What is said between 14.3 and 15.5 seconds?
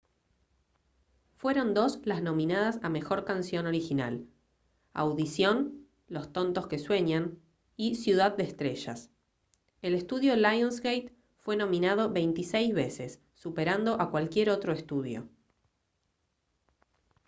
otro estudio